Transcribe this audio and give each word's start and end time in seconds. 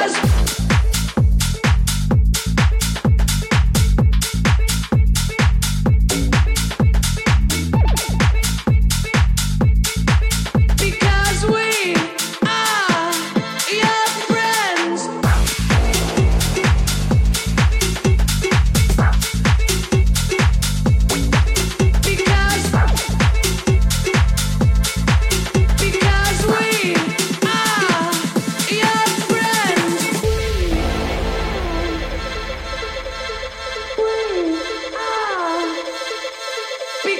Yes! 0.00 0.47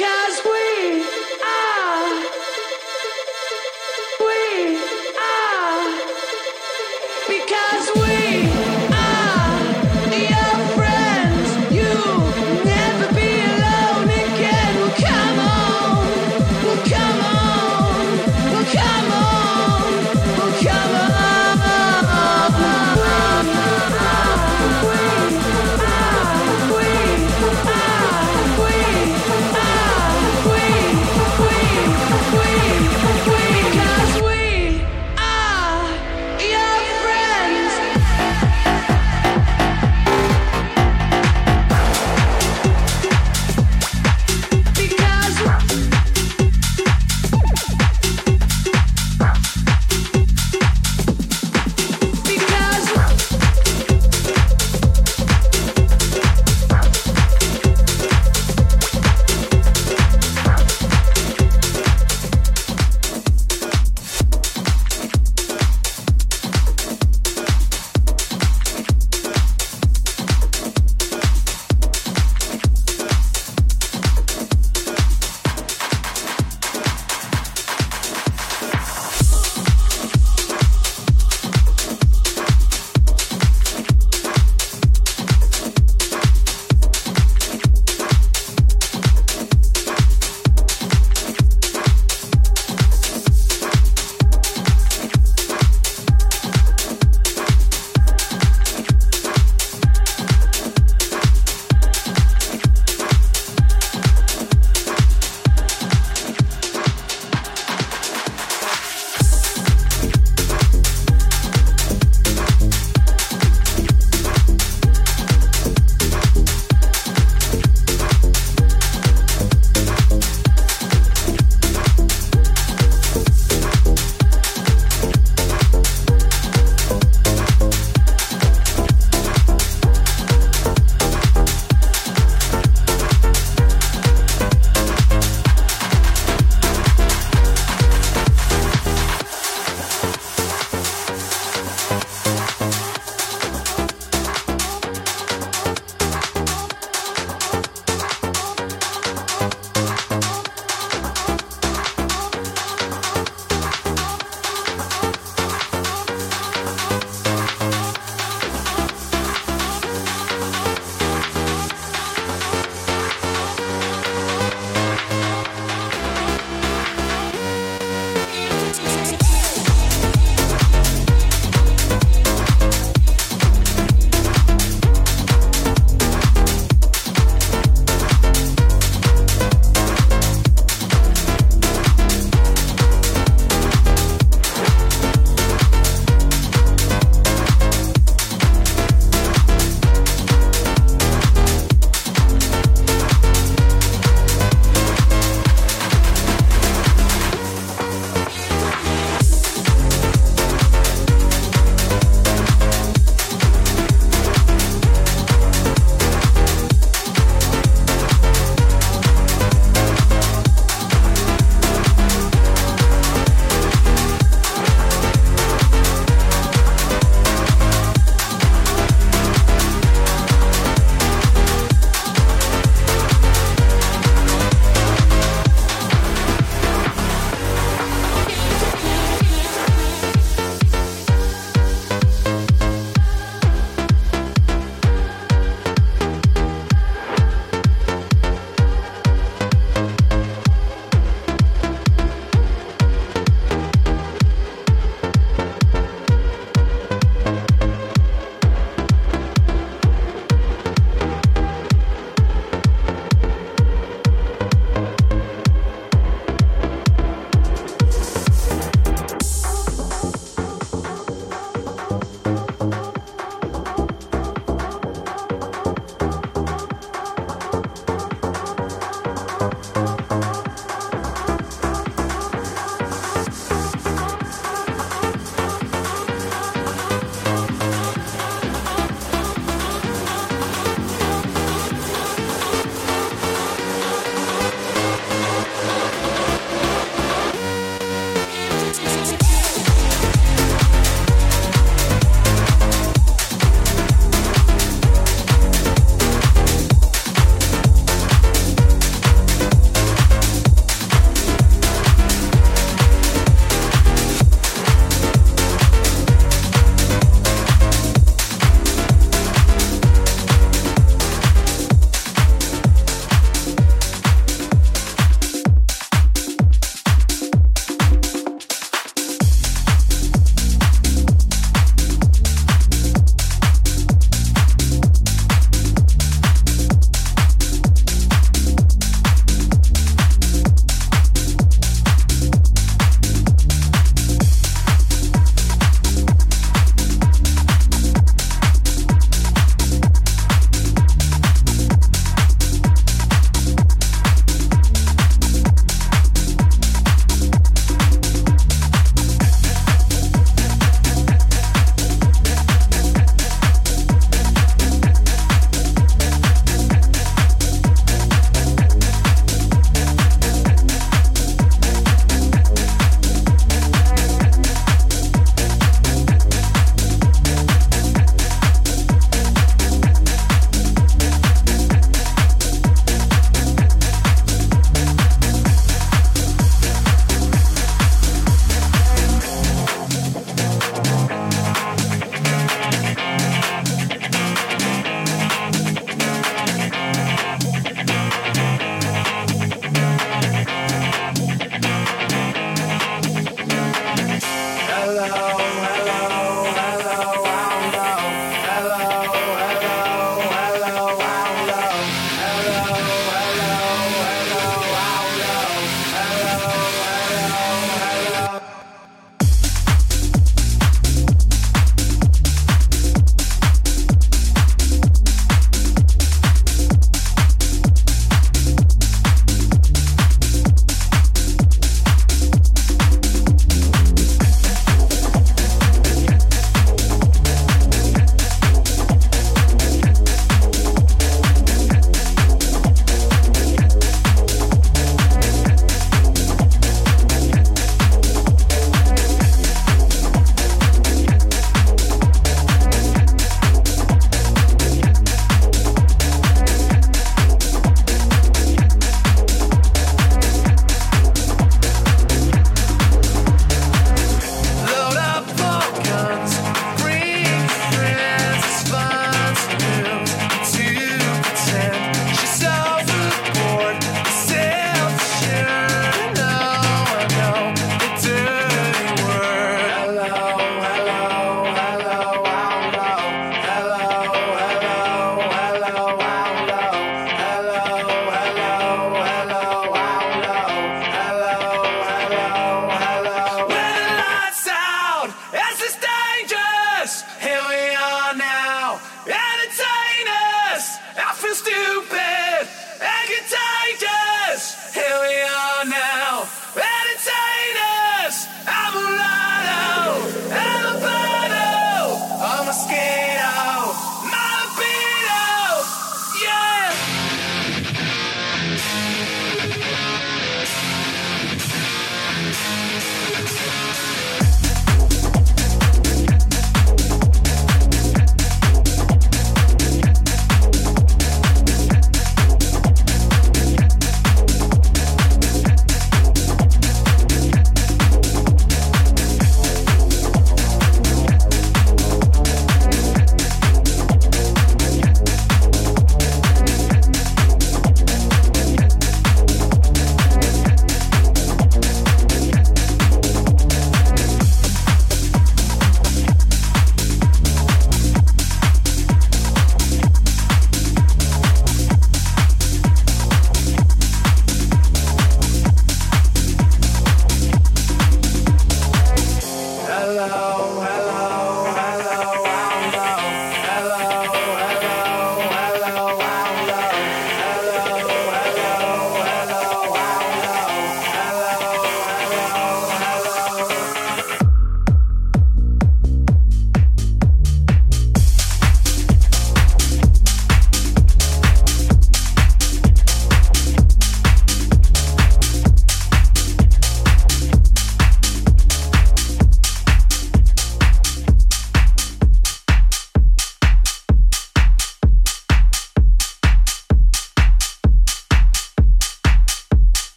Cause 0.00 0.49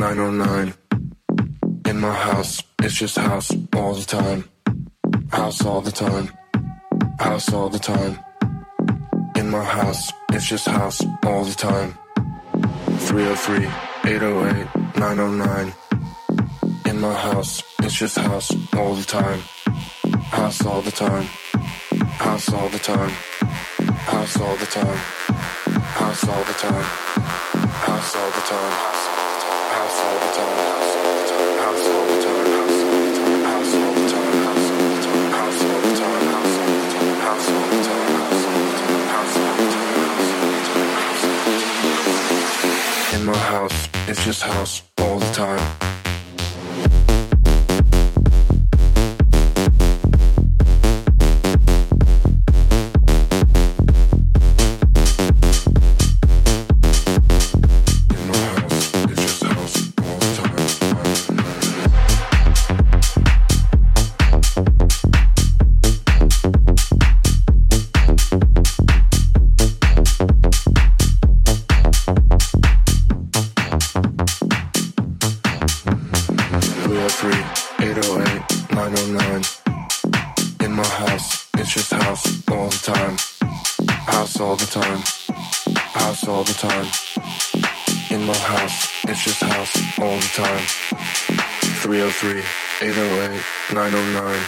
909. 0.00 0.72
In 1.84 2.00
my 2.00 2.14
house, 2.14 2.62
it's 2.82 2.94
just 2.94 3.18
house 3.18 3.52
all 3.76 3.92
the 3.92 4.06
time. 4.06 4.48
House 5.30 5.62
all 5.62 5.82
the 5.82 5.92
time. 5.92 6.30
House 7.18 7.52
all 7.52 7.68
the 7.68 7.78
time. 7.78 8.18
In 9.36 9.50
my 9.50 9.62
house, 9.62 10.10
it's 10.32 10.48
just 10.48 10.66
house 10.66 11.04
all 11.22 11.44
the 11.44 11.54
time. 11.54 11.98
303 13.10 13.66
808 14.10 14.96
909. 14.96 15.74
In 16.86 16.98
my 16.98 17.14
house, 17.14 17.62
it's 17.80 17.94
just 17.94 18.16
house 18.16 18.50
all 18.74 18.94
the 18.94 19.04
time. 19.04 19.40
House 20.32 20.64
all 20.64 20.80
the 20.80 20.90
time. 20.90 21.26
House 22.24 22.50
all 22.50 22.70
the 22.70 22.78
time. 22.78 23.10
House 24.08 24.40
all 24.40 24.56
the 24.56 24.64
time. 24.64 24.96
House 26.00 26.26
all 26.26 26.44
the 26.44 26.54
time. 26.54 26.84
House 27.84 28.16
all 28.16 28.30
the 28.30 28.46
time. 28.48 28.99
In 29.70 29.76
my 43.26 43.36
house, 43.36 43.88
it's 44.08 44.24
just 44.24 44.42
house 44.42 44.82
all 44.98 45.20
the 45.20 45.32
time. 45.32 45.89
303 76.90 77.30
808 77.86 78.74
909. 78.74 79.46
In 80.66 80.72
my 80.74 80.84
house, 80.84 81.46
it's 81.54 81.72
just 81.72 81.92
house 81.92 82.26
all 82.50 82.68
the 82.68 82.82
time. 82.82 83.16
House 84.10 84.40
all 84.40 84.56
the 84.56 84.66
time. 84.66 84.98
House 85.94 86.26
all 86.26 86.42
the 86.42 86.52
time. 86.52 86.86
In 88.10 88.26
my 88.26 88.36
house, 88.36 88.88
it's 89.04 89.22
just 89.22 89.40
house 89.40 89.72
all 90.00 90.16
the 90.16 90.32
time. 90.34 90.66
303 91.78 92.42
808 92.82 93.40
909. 93.72 94.42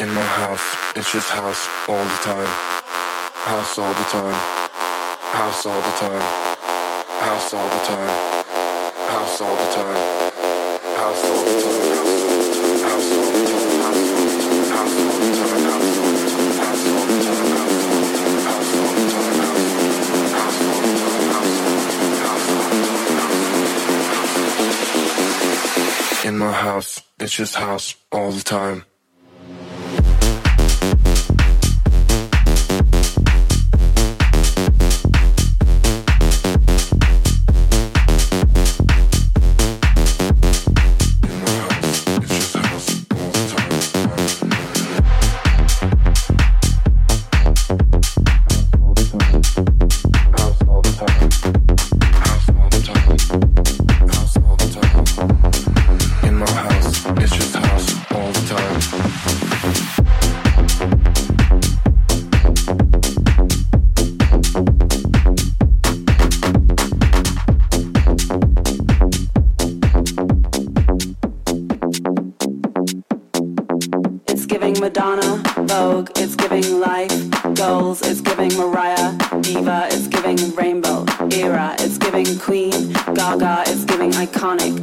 In 0.00 0.08
my 0.14 0.24
house, 0.40 0.64
it's 0.96 1.12
just 1.12 1.28
house 1.28 1.68
all 1.88 2.04
the 2.04 2.20
time. 2.24 2.48
House 3.44 3.76
all 3.78 3.92
the 3.92 4.08
time. 4.08 4.32
House 5.36 5.66
all 5.66 5.76
the 5.78 5.92
time. 6.00 6.24
House 7.20 7.52
all 7.52 7.68
the 7.68 7.84
time. 7.84 8.16
House 9.12 9.40
all 9.42 9.56
the 9.56 9.74
time. 9.74 10.27
In 10.98 11.04
my 26.36 26.50
house. 26.50 27.00
It's 27.20 27.32
just 27.32 27.54
house 27.54 27.94
all 28.10 28.32
the 28.32 28.42
time. 28.42 28.84
Goals, 77.98 78.10
it's 78.10 78.20
giving 78.20 78.56
Mariah, 78.56 79.16
Diva, 79.40 79.88
it's 79.90 80.08
giving 80.08 80.54
Rainbow, 80.54 81.04
Era, 81.32 81.74
it's 81.78 81.98
giving 81.98 82.38
Queen, 82.38 82.92
Gaga, 83.14 83.64
it's 83.66 83.84
giving 83.84 84.10
iconic, 84.12 84.77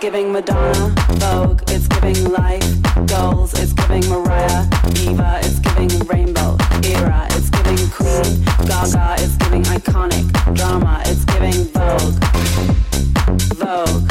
giving 0.00 0.32
Madonna, 0.32 0.94
Vogue, 1.18 1.62
it's 1.68 1.86
giving 1.86 2.32
life, 2.32 2.64
goals, 3.06 3.52
it's 3.52 3.74
giving 3.74 4.08
Mariah, 4.08 4.66
Diva, 4.94 5.40
it's 5.42 5.58
giving 5.58 5.90
Rainbow, 6.06 6.56
Era, 6.82 7.26
it's 7.32 7.50
giving 7.50 7.76
Queen, 7.90 8.42
Gaga, 8.66 9.16
it's 9.18 9.36
giving 9.36 9.62
iconic, 9.64 10.54
drama, 10.54 11.02
it's 11.04 11.26
giving 11.26 11.64
Vogue, 11.74 12.16
Vogue, 13.60 14.10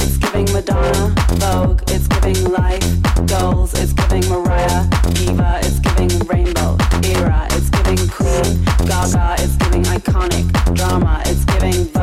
it's 0.00 0.16
giving 0.16 0.50
Madonna, 0.54 1.14
Vogue, 1.36 1.82
it's 1.88 2.08
giving 2.08 2.42
life, 2.50 2.80
goals, 3.26 3.74
it's 3.74 3.92
giving 3.92 4.26
Mariah, 4.26 4.88
Diva, 5.12 5.60
it's 5.62 5.80
giving 5.80 6.18
Rainbow, 6.20 6.78
Era, 7.04 7.46
it's 7.50 7.68
giving 7.68 8.08
Queen, 8.08 8.64
Gaga, 8.88 9.36
it's 9.38 9.56
giving 9.56 9.82
iconic, 9.82 10.74
drama, 10.74 11.22
it's 11.26 11.44
giving 11.44 11.84
Vogue, 11.92 11.99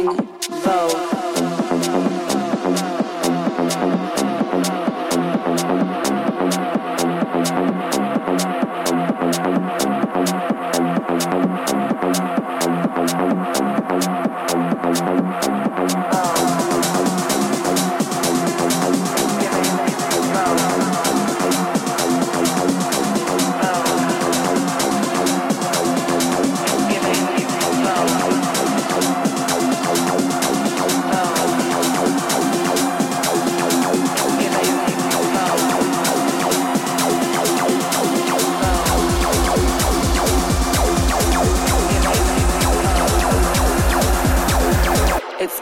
going. 0.00 1.21